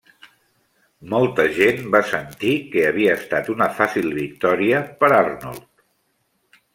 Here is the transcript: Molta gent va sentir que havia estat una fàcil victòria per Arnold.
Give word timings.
Molta 1.09 1.43
gent 1.57 1.83
va 1.95 1.99
sentir 2.11 2.53
que 2.71 2.85
havia 2.91 3.13
estat 3.19 3.51
una 3.57 3.67
fàcil 3.81 4.09
victòria 4.21 4.81
per 5.05 5.11
Arnold. 5.19 5.69